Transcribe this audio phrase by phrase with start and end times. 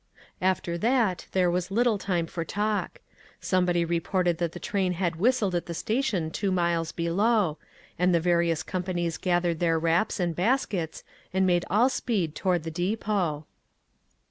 [0.41, 3.01] After that there was little time for talk.
[3.39, 7.59] Somebody reported that the train had whistled at the station two miles below,
[7.99, 12.63] and the various companies gathered their wraps and baskets and made all speed to ward
[12.63, 13.45] the depot.